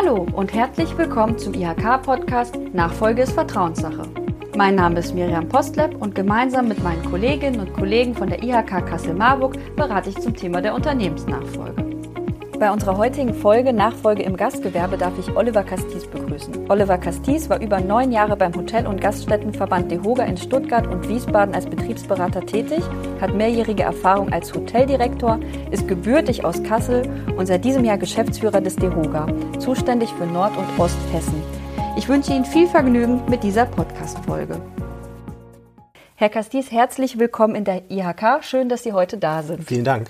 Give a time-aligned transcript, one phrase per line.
[0.00, 4.02] Hallo und herzlich willkommen zum IHK-Podcast Nachfolge ist Vertrauenssache.
[4.56, 8.86] Mein Name ist Miriam Postleb und gemeinsam mit meinen Kolleginnen und Kollegen von der IHK
[8.86, 11.84] Kassel-Marburg berate ich zum Thema der Unternehmensnachfolge.
[12.60, 16.27] Bei unserer heutigen Folge Nachfolge im Gastgewerbe darf ich Oliver Castis begrüßen.
[16.68, 21.54] Oliver Castis war über neun Jahre beim Hotel- und Gaststättenverband DEHOGA in Stuttgart und Wiesbaden
[21.54, 22.82] als Betriebsberater tätig,
[23.20, 27.02] hat mehrjährige Erfahrung als Hoteldirektor, ist gebürtig aus Kassel
[27.36, 29.26] und seit diesem Jahr Geschäftsführer des DEHOGA,
[29.58, 31.42] zuständig für Nord- und Osthessen.
[31.96, 34.60] Ich wünsche Ihnen viel Vergnügen mit dieser Podcast-Folge.
[36.14, 38.42] Herr Castis, herzlich willkommen in der IHK.
[38.42, 39.64] Schön, dass Sie heute da sind.
[39.64, 40.08] Vielen Dank.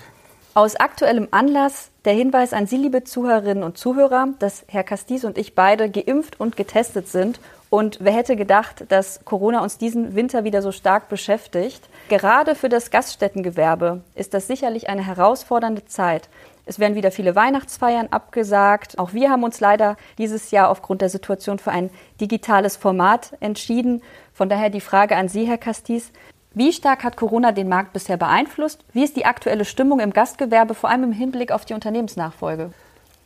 [0.59, 5.37] Aus aktuellem Anlass der Hinweis an Sie, liebe Zuhörerinnen und Zuhörer, dass Herr Castis und
[5.37, 7.39] ich beide geimpft und getestet sind.
[7.69, 11.87] Und wer hätte gedacht, dass Corona uns diesen Winter wieder so stark beschäftigt?
[12.09, 16.27] Gerade für das Gaststättengewerbe ist das sicherlich eine herausfordernde Zeit.
[16.65, 18.99] Es werden wieder viele Weihnachtsfeiern abgesagt.
[18.99, 21.89] Auch wir haben uns leider dieses Jahr aufgrund der Situation für ein
[22.19, 24.01] digitales Format entschieden.
[24.33, 26.11] Von daher die Frage an Sie, Herr Castis.
[26.55, 28.83] Wie stark hat Corona den Markt bisher beeinflusst?
[28.91, 32.71] Wie ist die aktuelle Stimmung im Gastgewerbe, vor allem im Hinblick auf die Unternehmensnachfolge?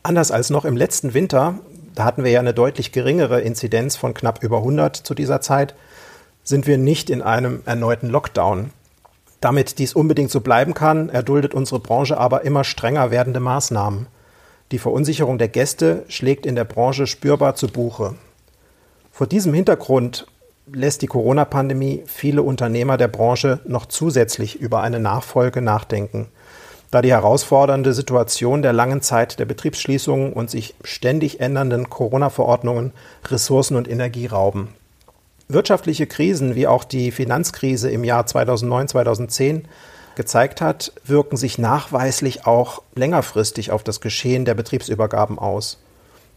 [0.02, 1.58] Anders als noch im letzten Winter,
[1.94, 5.74] da hatten wir ja eine deutlich geringere Inzidenz von knapp über 100 zu dieser Zeit,
[6.42, 8.70] sind wir nicht in einem erneuten Lockdown.
[9.40, 14.06] Damit dies unbedingt so bleiben kann, erduldet unsere Branche aber immer strenger werdende Maßnahmen.
[14.70, 18.16] Die Verunsicherung der Gäste schlägt in der Branche spürbar zu Buche.
[19.10, 20.26] Vor diesem Hintergrund
[20.72, 26.28] lässt die Corona-Pandemie viele Unternehmer der Branche noch zusätzlich über eine Nachfolge nachdenken,
[26.90, 32.92] da die herausfordernde Situation der langen Zeit der Betriebsschließungen und sich ständig ändernden Corona-Verordnungen
[33.26, 34.68] Ressourcen und Energie rauben.
[35.48, 39.64] Wirtschaftliche Krisen wie auch die Finanzkrise im Jahr 2009-2010
[40.14, 45.80] gezeigt hat, wirken sich nachweislich auch längerfristig auf das Geschehen der Betriebsübergaben aus.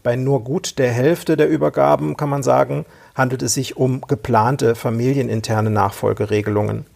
[0.02, 2.84] Bei nur gut der Hälfte der Übergaben kann man sagen,
[3.18, 6.86] handelt es sich um geplante familieninterne Nachfolgeregelungen.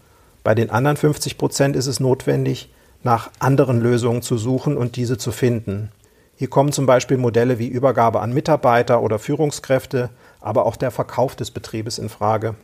[0.45, 2.73] Bei den anderen 50 Prozent ist es notwendig,
[3.03, 5.91] nach anderen Lösungen zu suchen und diese zu finden.
[6.37, 11.37] Hier kommen zum Beispiel Modelle wie Übergabe an Mitarbeiter oder Führungskräfte, aber auch der Verkauf
[11.37, 12.55] des Betriebes in Frage.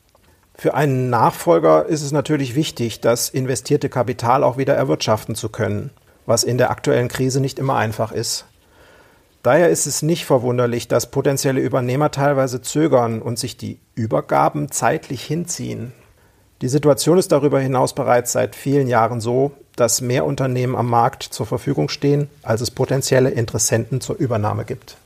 [0.54, 5.90] Für einen Nachfolger ist es natürlich wichtig, das investierte Kapital auch wieder erwirtschaften zu können,
[6.26, 8.46] was in der aktuellen Krise nicht immer einfach ist.
[9.48, 15.24] Daher ist es nicht verwunderlich, dass potenzielle Übernehmer teilweise zögern und sich die Übergaben zeitlich
[15.24, 15.94] hinziehen.
[16.60, 21.22] Die Situation ist darüber hinaus bereits seit vielen Jahren so, dass mehr Unternehmen am Markt
[21.22, 24.98] zur Verfügung stehen, als es potenzielle Interessenten zur Übernahme gibt.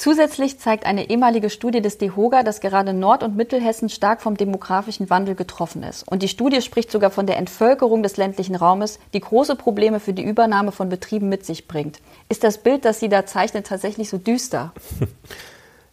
[0.00, 5.10] Zusätzlich zeigt eine ehemalige Studie des DEHOGA, dass gerade Nord- und Mittelhessen stark vom demografischen
[5.10, 6.08] Wandel getroffen ist.
[6.10, 10.14] Und die Studie spricht sogar von der Entvölkerung des ländlichen Raumes, die große Probleme für
[10.14, 12.00] die Übernahme von Betrieben mit sich bringt.
[12.30, 14.72] Ist das Bild, das Sie da zeichnen, tatsächlich so düster?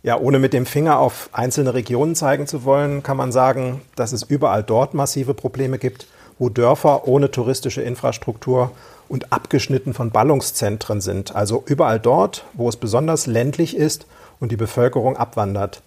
[0.03, 4.13] Ja, ohne mit dem Finger auf einzelne Regionen zeigen zu wollen, kann man sagen, dass
[4.13, 6.07] es überall dort massive Probleme gibt,
[6.39, 8.71] wo Dörfer ohne touristische Infrastruktur
[9.09, 14.05] und abgeschnitten von Ballungszentren sind, also überall dort, wo es besonders ländlich ist
[14.39, 15.81] und die Bevölkerung abwandert.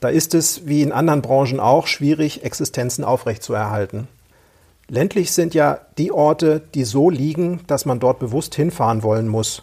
[0.00, 4.08] Da ist es, wie in anderen Branchen auch, schwierig, Existenzen aufrechtzuerhalten.
[4.88, 9.62] Ländlich sind ja die Orte, die so liegen, dass man dort bewusst hinfahren wollen muss.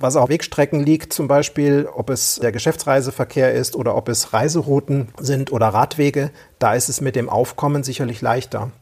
[0.00, 5.08] Was auf Wegstrecken liegt, zum Beispiel, ob es der Geschäftsreiseverkehr ist oder ob es Reiserouten
[5.20, 8.72] sind oder Radwege, da ist es mit dem Aufkommen sicherlich leichter.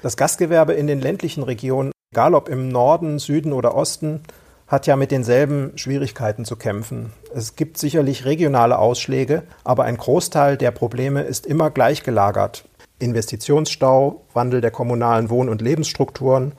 [0.00, 4.22] Das Gastgewerbe in den ländlichen Regionen egal ob im Norden, Süden oder Osten,
[4.66, 7.12] hat ja mit denselben Schwierigkeiten zu kämpfen.
[7.32, 12.64] Es gibt sicherlich regionale Ausschläge, aber ein Großteil der Probleme ist immer gleich gelagert.
[12.98, 16.52] Investitionsstau, Wandel der kommunalen Wohn- und Lebensstrukturen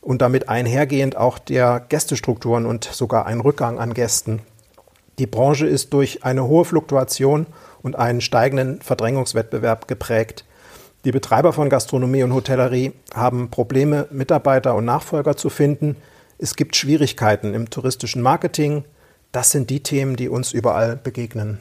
[0.00, 4.40] und damit einhergehend auch der Gästestrukturen und sogar ein Rückgang an Gästen.
[5.18, 7.46] Die Branche ist durch eine hohe Fluktuation
[7.82, 10.46] und einen steigenden Verdrängungswettbewerb geprägt.
[11.06, 15.94] Die Betreiber von Gastronomie und Hotellerie haben Probleme, Mitarbeiter und Nachfolger zu finden.
[16.36, 18.82] Es gibt Schwierigkeiten im touristischen Marketing.
[19.30, 21.60] Das sind die Themen, die uns überall begegnen.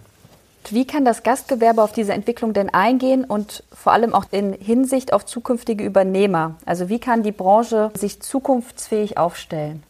[0.72, 5.14] Wie kann das Gastgewerbe auf diese Entwicklung denn eingehen und vor allem auch in Hinsicht
[5.14, 6.56] auf zukünftige Übernehmer?
[6.66, 9.84] Also wie kann die Branche sich zukunftsfähig aufstellen?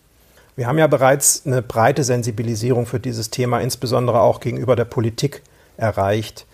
[0.57, 5.44] Wir haben ja bereits eine breite Sensibilisierung für dieses Thema, insbesondere auch gegenüber der Politik,
[5.77, 6.45] erreicht.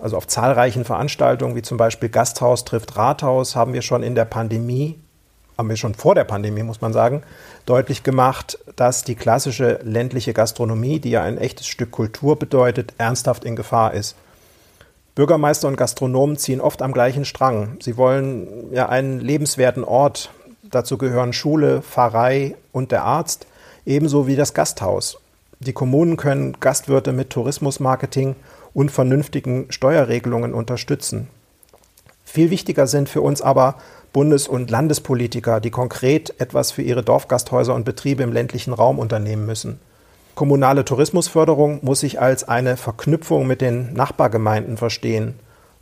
[0.00, 4.24] Also auf zahlreichen Veranstaltungen, wie zum Beispiel Gasthaus trifft Rathaus, haben wir schon in der
[4.24, 4.98] Pandemie,
[5.58, 7.22] haben wir schon vor der Pandemie, muss man sagen,
[7.66, 13.44] deutlich gemacht, dass die klassische ländliche Gastronomie, die ja ein echtes Stück Kultur bedeutet, ernsthaft
[13.44, 14.16] in Gefahr ist.
[15.14, 17.76] Bürgermeister und Gastronomen ziehen oft am gleichen Strang.
[17.82, 20.30] Sie wollen ja einen lebenswerten Ort.
[20.62, 23.46] Dazu gehören Schule, Pfarrei und der Arzt,
[23.84, 25.18] ebenso wie das Gasthaus.
[25.58, 28.34] Die Kommunen können Gastwirte mit Tourismusmarketing
[28.74, 31.28] und vernünftigen Steuerregelungen unterstützen.
[32.24, 33.76] Viel wichtiger sind für uns aber
[34.12, 39.46] Bundes- und Landespolitiker, die konkret etwas für ihre Dorfgasthäuser und Betriebe im ländlichen Raum unternehmen
[39.46, 39.80] müssen.
[40.34, 45.34] Kommunale Tourismusförderung muss sich als eine Verknüpfung mit den Nachbargemeinden verstehen.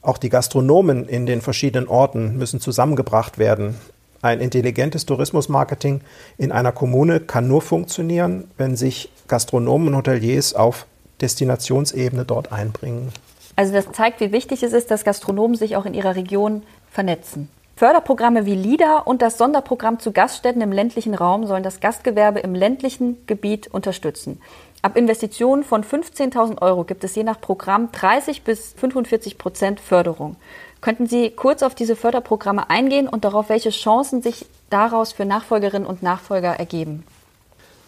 [0.03, 3.77] Auch die Gastronomen in den verschiedenen Orten müssen zusammengebracht werden.
[4.21, 6.01] Ein intelligentes Tourismusmarketing
[6.39, 10.87] in einer Kommune kann nur funktionieren, wenn sich Gastronomen und Hoteliers auf
[11.21, 13.13] Destinationsebene dort einbringen.
[13.57, 17.49] Also das zeigt, wie wichtig es ist, dass Gastronomen sich auch in ihrer Region vernetzen.
[17.79, 22.55] Förderprogramme wie LIDA und das Sonderprogramm zu Gaststätten im ländlichen Raum sollen das Gastgewerbe im
[22.55, 24.41] ländlichen Gebiet unterstützen.
[24.83, 30.37] Ab Investitionen von 15.000 Euro gibt es je nach Programm 30 bis 45 Prozent Förderung.
[30.81, 35.87] Könnten Sie kurz auf diese Förderprogramme eingehen und darauf, welche Chancen sich daraus für Nachfolgerinnen
[35.87, 37.05] und Nachfolger ergeben?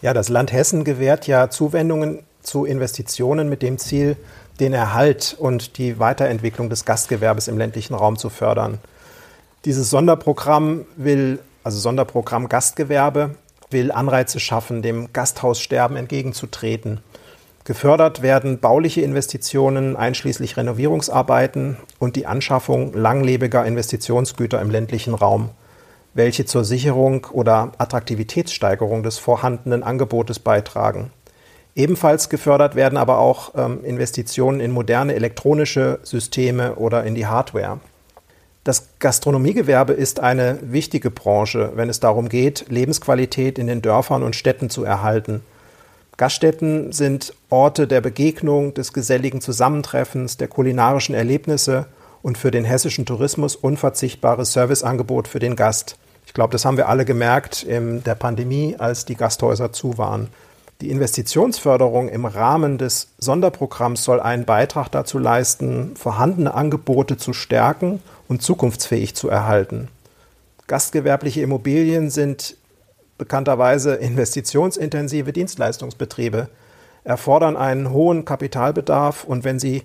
[0.01, 4.17] Ja, das Land Hessen gewährt ja Zuwendungen zu Investitionen mit dem Ziel,
[4.59, 8.79] den Erhalt und die Weiterentwicklung des Gastgewerbes im ländlichen Raum zu fördern.
[9.65, 13.35] Dieses Sonderprogramm will, also Sonderprogramm Gastgewerbe,
[13.69, 16.99] will Anreize schaffen, dem Gasthaussterben entgegenzutreten.
[17.63, 25.49] Gefördert werden bauliche Investitionen einschließlich Renovierungsarbeiten und die Anschaffung langlebiger Investitionsgüter im ländlichen Raum,
[26.13, 31.11] welche zur Sicherung oder Attraktivitätssteigerung des vorhandenen Angebotes beitragen.
[31.75, 37.79] Ebenfalls gefördert werden aber auch ähm, Investitionen in moderne elektronische Systeme oder in die Hardware.
[38.63, 44.35] Das Gastronomiegewerbe ist eine wichtige Branche, wenn es darum geht, Lebensqualität in den Dörfern und
[44.35, 45.41] Städten zu erhalten.
[46.17, 51.87] Gaststätten sind Orte der Begegnung, des geselligen Zusammentreffens, der kulinarischen Erlebnisse
[52.21, 55.97] und für den hessischen Tourismus unverzichtbares Serviceangebot für den Gast.
[56.27, 60.27] Ich glaube, das haben wir alle gemerkt in der Pandemie, als die Gasthäuser zu waren.
[60.81, 68.01] Die Investitionsförderung im Rahmen des Sonderprogramms soll einen Beitrag dazu leisten, vorhandene Angebote zu stärken
[68.27, 69.89] und zukunftsfähig zu erhalten.
[70.65, 72.57] Gastgewerbliche Immobilien sind
[73.19, 76.49] bekannterweise investitionsintensive Dienstleistungsbetriebe,
[77.03, 79.83] erfordern einen hohen Kapitalbedarf und wenn sie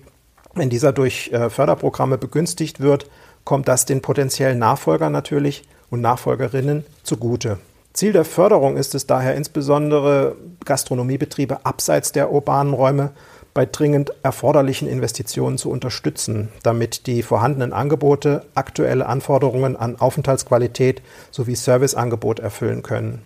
[0.55, 3.07] wenn dieser durch äh, Förderprogramme begünstigt wird,
[3.43, 7.59] kommt das den potenziellen Nachfolgern natürlich und Nachfolgerinnen zugute.
[7.97, 10.35] Ziel der Förderung ist es daher insbesondere,
[10.65, 13.09] Gastronomiebetriebe abseits der urbanen Räume
[13.55, 21.01] bei dringend erforderlichen Investitionen zu unterstützen, damit die vorhandenen Angebote aktuelle Anforderungen an Aufenthaltsqualität
[21.31, 23.23] sowie Serviceangebot erfüllen können.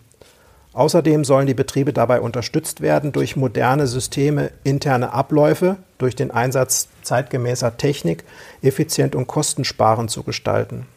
[0.72, 6.88] Außerdem sollen die Betriebe dabei unterstützt werden durch moderne Systeme, interne Abläufe, durch den Einsatz
[7.02, 8.24] zeitgemäßer Technik
[8.62, 10.88] effizient und kostensparend zu gestalten.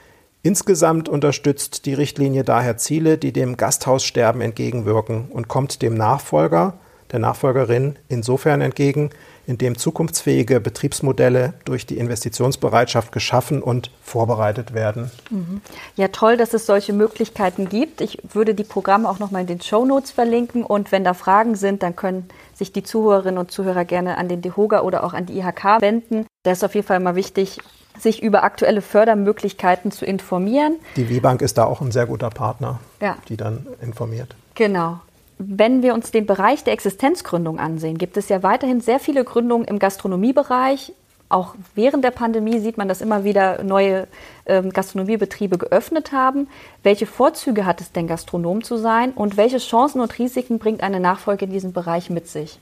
[0.47, 6.75] Insgesamt unterstützt die Richtlinie daher Ziele, die dem Gasthaussterben entgegenwirken und kommt dem Nachfolger,
[7.13, 9.09] der Nachfolgerin insofern entgegen,
[9.47, 15.11] indem zukunftsfähige Betriebsmodelle durch die Investitionsbereitschaft geschaffen und vorbereitet werden.
[15.31, 15.63] Mhm.
[15.97, 18.03] Ja, toll, dass es solche Möglichkeiten gibt.
[18.03, 21.55] Ich würde die Programme auch nochmal in den Show Notes verlinken und wenn da Fragen
[21.55, 25.25] sind, dann können sich die Zuhörerinnen und Zuhörer gerne an den DEHOGA oder auch an
[25.25, 26.27] die IHK wenden.
[26.43, 27.61] Da ist auf jeden Fall mal wichtig,
[27.99, 30.77] sich über aktuelle Fördermöglichkeiten zu informieren.
[30.97, 33.17] Die WBank ist da auch ein sehr guter Partner, ja.
[33.29, 34.35] die dann informiert.
[34.55, 35.01] Genau.
[35.39, 39.67] Wenn wir uns den Bereich der Existenzgründung ansehen, gibt es ja weiterhin sehr viele Gründungen
[39.67, 40.93] im Gastronomiebereich.
[41.29, 44.07] Auch während der Pandemie sieht man, dass immer wieder neue
[44.47, 46.49] ähm, Gastronomiebetriebe geöffnet haben.
[46.83, 51.01] Welche Vorzüge hat es denn, Gastronom zu sein und welche Chancen und Risiken bringt eine
[51.01, 52.61] Nachfolge in diesem Bereich mit sich?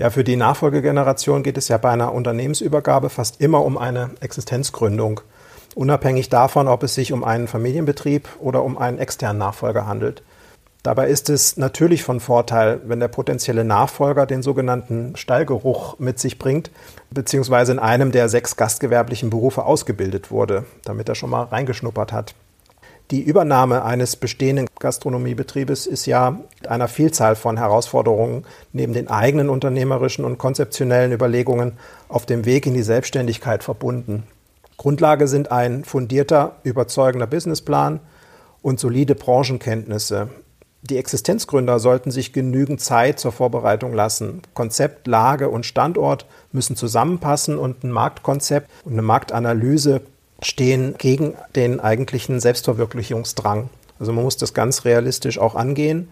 [0.00, 5.20] Ja, für die Nachfolgegeneration geht es ja bei einer Unternehmensübergabe fast immer um eine Existenzgründung,
[5.74, 10.22] unabhängig davon, ob es sich um einen Familienbetrieb oder um einen externen Nachfolger handelt.
[10.82, 16.38] Dabei ist es natürlich von Vorteil, wenn der potenzielle Nachfolger den sogenannten Stallgeruch mit sich
[16.38, 16.70] bringt,
[17.10, 22.34] beziehungsweise in einem der sechs gastgewerblichen Berufe ausgebildet wurde, damit er schon mal reingeschnuppert hat.
[23.10, 29.48] Die Übernahme eines bestehenden Gastronomiebetriebes ist ja mit einer Vielzahl von Herausforderungen neben den eigenen
[29.48, 31.72] unternehmerischen und konzeptionellen Überlegungen
[32.08, 34.22] auf dem Weg in die Selbstständigkeit verbunden.
[34.76, 37.98] Grundlage sind ein fundierter, überzeugender Businessplan
[38.62, 40.28] und solide Branchenkenntnisse.
[40.82, 44.40] Die Existenzgründer sollten sich genügend Zeit zur Vorbereitung lassen.
[44.54, 50.00] Konzept, Lage und Standort müssen zusammenpassen und ein Marktkonzept und eine Marktanalyse
[50.42, 53.70] stehen gegen den eigentlichen Selbstverwirklichungsdrang.
[53.98, 56.08] Also man muss das ganz realistisch auch angehen.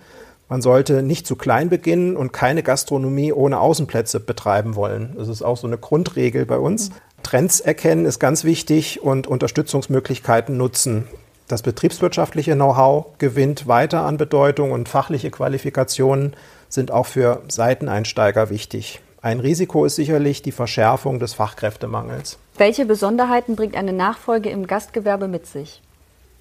[0.49, 5.15] Man sollte nicht zu klein beginnen und keine Gastronomie ohne Außenplätze betreiben wollen.
[5.17, 6.91] Das ist auch so eine Grundregel bei uns.
[7.23, 11.05] Trends erkennen ist ganz wichtig und Unterstützungsmöglichkeiten nutzen.
[11.49, 16.35] Das betriebswirtschaftliche Know-how gewinnt weiter an Bedeutung und fachliche Qualifikationen
[16.69, 19.01] sind auch für Seiteneinsteiger wichtig.
[19.21, 22.39] Ein Risiko ist sicherlich die Verschärfung des Fachkräftemangels.
[22.59, 25.81] Welche Besonderheiten bringt eine Nachfolge im Gastgewerbe mit sich?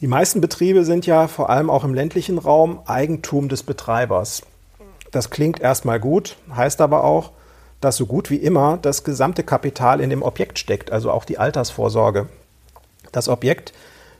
[0.01, 4.41] Die meisten Betriebe sind ja vor allem auch im ländlichen Raum Eigentum des Betreibers.
[5.11, 7.33] Das klingt erstmal gut, heißt aber auch,
[7.81, 11.37] dass so gut wie immer das gesamte Kapital in dem Objekt steckt, also auch die
[11.37, 12.27] Altersvorsorge.
[13.11, 13.73] Das Objekt,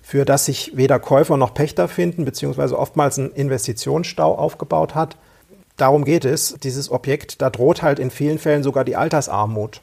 [0.03, 5.17] für das sich weder Käufer noch Pächter finden, beziehungsweise oftmals ein Investitionsstau aufgebaut hat,
[5.77, 9.81] darum geht es, dieses Objekt, da droht halt in vielen Fällen sogar die Altersarmut.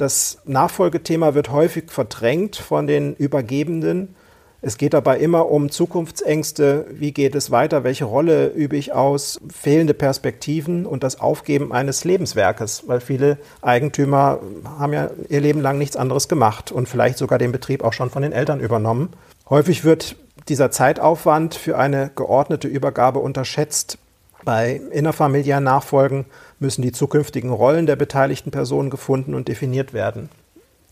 [0.00, 4.14] Das Nachfolgethema wird häufig verdrängt von den Übergebenden.
[4.62, 9.38] Es geht dabei immer um Zukunftsängste, wie geht es weiter, welche Rolle übe ich aus,
[9.54, 14.38] fehlende Perspektiven und das Aufgeben eines Lebenswerkes, weil viele Eigentümer
[14.78, 18.08] haben ja ihr Leben lang nichts anderes gemacht und vielleicht sogar den Betrieb auch schon
[18.08, 19.10] von den Eltern übernommen.
[19.50, 20.16] Häufig wird
[20.48, 23.98] dieser Zeitaufwand für eine geordnete Übergabe unterschätzt.
[24.46, 26.24] Bei innerfamiliären Nachfolgen
[26.60, 30.28] müssen die zukünftigen Rollen der beteiligten Personen gefunden und definiert werden.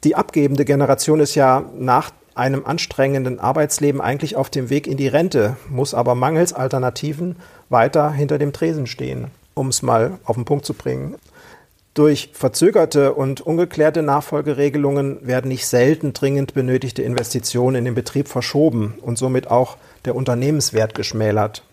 [0.04, 5.08] Die abgebende Generation ist ja nach einem anstrengenden Arbeitsleben eigentlich auf dem Weg in die
[5.08, 7.36] Rente, muss aber mangels Alternativen
[7.68, 11.16] weiter hinter dem Tresen stehen, um es mal auf den Punkt zu bringen.
[11.94, 18.94] Durch verzögerte und ungeklärte Nachfolgeregelungen werden nicht selten dringend benötigte Investitionen in den Betrieb verschoben
[19.02, 21.64] und somit auch der Unternehmenswert geschmälert.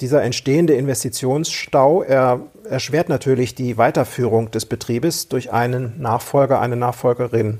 [0.00, 7.58] Dieser entstehende Investitionsstau er, erschwert natürlich die Weiterführung des Betriebes durch einen Nachfolger, eine Nachfolgerin.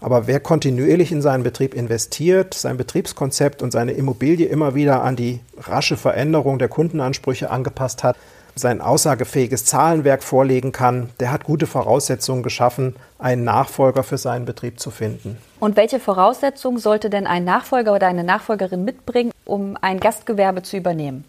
[0.00, 5.16] Aber wer kontinuierlich in seinen Betrieb investiert, sein Betriebskonzept und seine Immobilie immer wieder an
[5.16, 8.16] die rasche Veränderung der Kundenansprüche angepasst hat,
[8.54, 14.80] sein aussagefähiges Zahlenwerk vorlegen kann, der hat gute Voraussetzungen geschaffen, einen Nachfolger für seinen Betrieb
[14.80, 15.38] zu finden.
[15.60, 20.76] Und welche Voraussetzungen sollte denn ein Nachfolger oder eine Nachfolgerin mitbringen, um ein Gastgewerbe zu
[20.76, 21.24] übernehmen?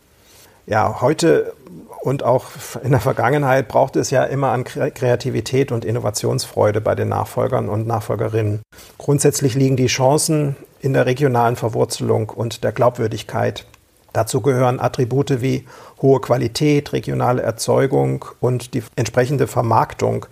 [0.69, 1.53] Ja, heute
[2.01, 2.45] und auch
[2.83, 7.87] in der Vergangenheit braucht es ja immer an Kreativität und Innovationsfreude bei den Nachfolgern und
[7.87, 8.61] Nachfolgerinnen.
[8.99, 13.65] Grundsätzlich liegen die Chancen in der regionalen Verwurzelung und der Glaubwürdigkeit.
[14.13, 15.65] Dazu gehören Attribute wie
[16.03, 20.27] hohe Qualität, regionale Erzeugung und die entsprechende Vermarktung.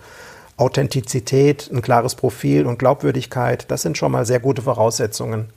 [0.56, 5.52] Authentizität, ein klares Profil und Glaubwürdigkeit, das sind schon mal sehr gute Voraussetzungen.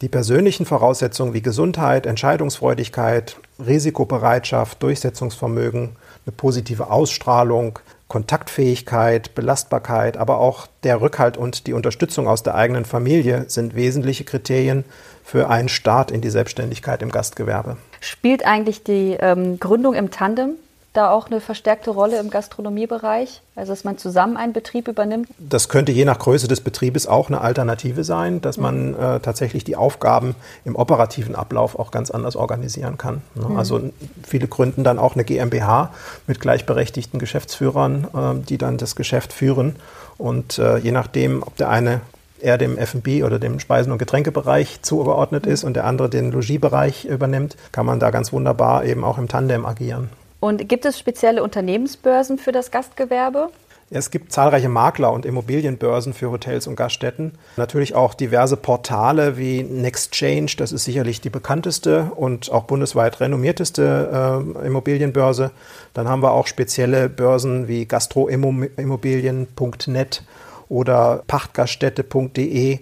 [0.00, 5.90] Die persönlichen Voraussetzungen wie Gesundheit, Entscheidungsfreudigkeit, Risikobereitschaft, Durchsetzungsvermögen,
[6.24, 7.78] eine positive Ausstrahlung,
[8.08, 14.24] Kontaktfähigkeit, Belastbarkeit, aber auch der Rückhalt und die Unterstützung aus der eigenen Familie sind wesentliche
[14.24, 14.84] Kriterien
[15.22, 17.76] für einen Start in die Selbstständigkeit im Gastgewerbe.
[18.00, 20.56] Spielt eigentlich die ähm, Gründung im Tandem
[20.92, 23.42] da auch eine verstärkte Rolle im Gastronomiebereich?
[23.54, 25.28] Also, dass man zusammen einen Betrieb übernimmt?
[25.38, 29.64] Das könnte je nach Größe des Betriebes auch eine Alternative sein, dass man äh, tatsächlich
[29.64, 33.22] die Aufgaben im operativen Ablauf auch ganz anders organisieren kann.
[33.34, 33.48] Ne?
[33.48, 33.56] Mhm.
[33.56, 33.80] Also,
[34.26, 35.90] viele gründen dann auch eine GmbH
[36.26, 39.76] mit gleichberechtigten Geschäftsführern, äh, die dann das Geschäft führen.
[40.18, 42.00] Und äh, je nachdem, ob der eine
[42.40, 45.52] eher dem F&B oder dem Speisen- und Getränkebereich zugeordnet mhm.
[45.52, 49.28] ist und der andere den Logiebereich übernimmt, kann man da ganz wunderbar eben auch im
[49.28, 50.08] Tandem agieren.
[50.40, 53.50] Und gibt es spezielle Unternehmensbörsen für das Gastgewerbe?
[53.92, 57.32] Es gibt zahlreiche Makler und Immobilienbörsen für Hotels und Gaststätten.
[57.56, 64.54] Natürlich auch diverse Portale wie Nextchange, das ist sicherlich die bekannteste und auch bundesweit renommierteste
[64.62, 65.50] äh, Immobilienbörse.
[65.92, 70.22] Dann haben wir auch spezielle Börsen wie gastroimmobilien.net
[70.68, 72.78] oder pachtgaststätte.de.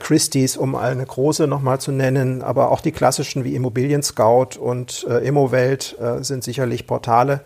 [0.00, 5.06] Christie's, um eine große nochmal zu nennen, aber auch die klassischen wie Immobilien Scout und
[5.08, 7.40] äh, Immowelt äh, sind sicherlich Portale.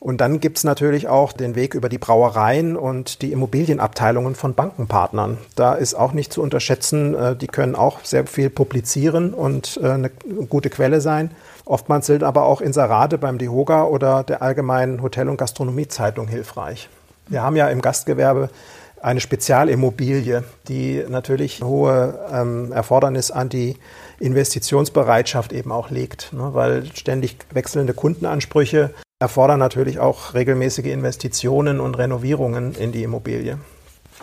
[0.00, 4.54] Und dann gibt es natürlich auch den Weg über die Brauereien und die Immobilienabteilungen von
[4.54, 5.38] Bankenpartnern.
[5.56, 9.90] Da ist auch nicht zu unterschätzen, äh, die können auch sehr viel publizieren und äh,
[9.90, 10.10] eine
[10.48, 11.32] gute Quelle sein.
[11.64, 16.88] Oftmals sind aber auch Inserate beim DEHOGA oder der Allgemeinen Hotel- und Gastronomiezeitung hilfreich.
[17.26, 18.48] Wir haben ja im Gastgewerbe
[19.02, 23.76] eine Spezialimmobilie, die natürlich hohe ähm, Erfordernis an die
[24.20, 31.96] Investitionsbereitschaft eben auch legt, ne, weil ständig wechselnde Kundenansprüche erfordern natürlich auch regelmäßige Investitionen und
[31.96, 33.58] Renovierungen in die Immobilie.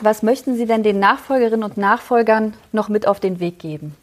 [0.02, 3.96] Was möchten Sie denn den Nachfolgerinnen und Nachfolgern noch mit auf den Weg geben?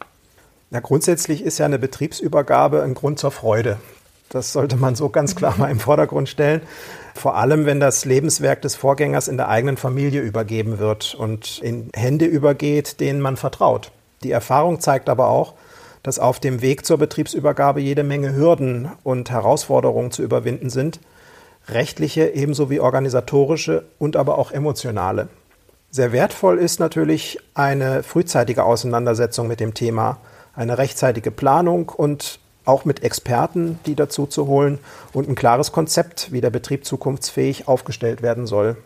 [0.71, 3.77] Ja, grundsätzlich ist ja eine Betriebsübergabe ein Grund zur Freude.
[4.33, 6.61] Das sollte man so ganz klar mal im Vordergrund stellen.
[7.13, 11.91] Vor allem, wenn das Lebenswerk des Vorgängers in der eigenen Familie übergeben wird und in
[11.93, 13.91] Hände übergeht, denen man vertraut.
[14.23, 15.53] Die Erfahrung zeigt aber auch,
[16.01, 20.99] dass auf dem Weg zur Betriebsübergabe jede Menge Hürden und Herausforderungen zu überwinden sind,
[21.69, 25.27] rechtliche ebenso wie organisatorische und aber auch emotionale.
[25.91, 30.17] Sehr wertvoll ist natürlich eine frühzeitige Auseinandersetzung mit dem Thema,
[30.55, 34.79] eine rechtzeitige Planung und auch mit Experten, die dazu zu holen
[35.11, 38.77] und ein klares Konzept, wie der Betrieb zukunftsfähig aufgestellt werden soll.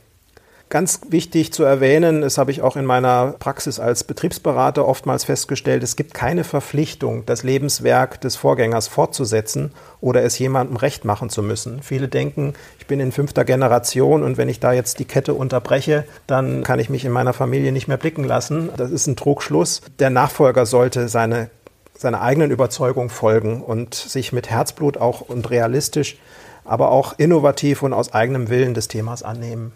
[0.70, 5.82] Ganz wichtig zu erwähnen, das habe ich auch in meiner Praxis als Betriebsberater oftmals festgestellt,
[5.82, 11.42] es gibt keine Verpflichtung, das Lebenswerk des Vorgängers fortzusetzen oder es jemandem recht machen zu
[11.42, 11.82] müssen.
[11.82, 16.04] Viele denken, ich bin in fünfter Generation und wenn ich da jetzt die Kette unterbreche,
[16.28, 18.70] dann kann ich mich in meiner Familie nicht mehr blicken lassen.
[18.76, 19.82] Das ist ein Trugschluss.
[20.00, 21.50] Der Nachfolger sollte seine,
[21.98, 26.18] seiner eigenen Überzeugung folgen und sich mit Herzblut auch und realistisch,
[26.66, 29.74] aber auch innovativ und aus eigenem Willen des Themas annehmen.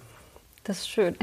[0.63, 1.18] Das ist schön.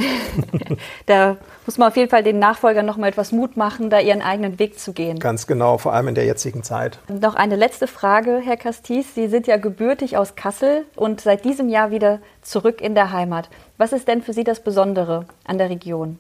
[1.07, 4.21] da muss man auf jeden Fall den Nachfolgern noch mal etwas Mut machen, da ihren
[4.21, 5.21] eigenen Weg zu gehen.
[5.21, 6.99] Ganz genau, vor allem in der jetzigen Zeit.
[7.07, 9.15] Und noch eine letzte Frage, Herr Castis.
[9.15, 13.49] Sie sind ja gebürtig aus Kassel und seit diesem Jahr wieder zurück in der Heimat.
[13.77, 16.19] Was ist denn für Sie das Besondere an der Region?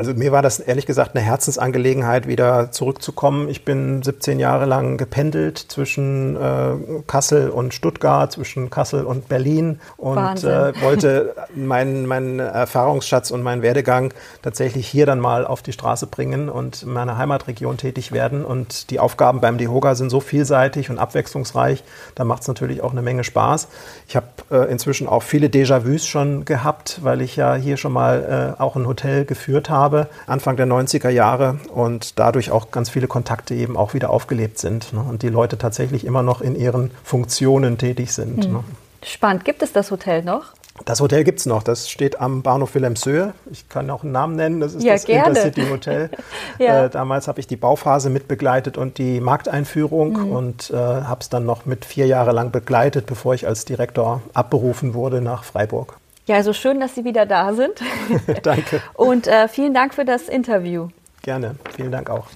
[0.00, 3.50] Also mir war das ehrlich gesagt eine Herzensangelegenheit, wieder zurückzukommen.
[3.50, 9.78] Ich bin 17 Jahre lang gependelt zwischen äh, Kassel und Stuttgart, zwischen Kassel und Berlin
[9.98, 15.74] und äh, wollte meinen, meinen Erfahrungsschatz und meinen Werdegang tatsächlich hier dann mal auf die
[15.74, 18.42] Straße bringen und in meiner Heimatregion tätig werden.
[18.42, 22.92] Und die Aufgaben beim DEHOGA sind so vielseitig und abwechslungsreich, da macht es natürlich auch
[22.92, 23.68] eine Menge Spaß.
[24.08, 28.56] Ich habe äh, inzwischen auch viele Déjà-vus schon gehabt, weil ich ja hier schon mal
[28.58, 32.90] äh, auch ein Hotel geführt habe habe, Anfang der 90er Jahre und dadurch auch ganz
[32.90, 35.00] viele Kontakte eben auch wieder aufgelebt sind ne?
[35.00, 38.44] und die Leute tatsächlich immer noch in ihren Funktionen tätig sind.
[38.44, 38.52] Hm.
[38.52, 38.64] Ne?
[39.02, 39.44] Spannend.
[39.44, 40.52] Gibt es das Hotel noch?
[40.84, 41.62] Das Hotel gibt es noch.
[41.62, 43.34] Das steht am Bahnhof Wilhelmshöhe.
[43.50, 44.60] Ich kann auch einen Namen nennen.
[44.60, 45.28] Das ist ja, das gerne.
[45.28, 46.10] Intercity Hotel.
[46.58, 46.84] ja.
[46.84, 50.32] äh, damals habe ich die Bauphase mitbegleitet und die Markteinführung mhm.
[50.32, 54.22] und äh, habe es dann noch mit vier Jahre lang begleitet, bevor ich als Direktor
[54.32, 55.98] abberufen wurde nach Freiburg.
[56.26, 57.80] Ja, also schön, dass Sie wieder da sind.
[58.42, 58.82] Danke.
[58.94, 60.88] Und äh, vielen Dank für das Interview.
[61.22, 62.26] Gerne, vielen Dank auch.